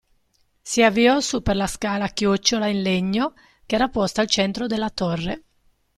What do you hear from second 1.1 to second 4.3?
su per la scala a chiocciola in legno che era posta al